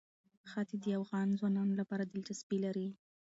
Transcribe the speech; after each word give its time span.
ښتې 0.49 0.75
د 0.83 0.85
افغان 1.03 1.27
ځوانانو 1.39 1.73
لپاره 1.81 2.03
دلچسپي 2.05 2.57
لري. 2.65 2.87